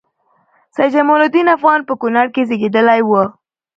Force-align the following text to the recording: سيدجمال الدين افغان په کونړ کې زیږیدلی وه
سيدجمال 0.75 1.21
الدين 1.25 1.47
افغان 1.57 1.79
په 1.87 1.93
کونړ 2.01 2.25
کې 2.33 2.41
زیږیدلی 2.49 3.01
وه 3.09 3.23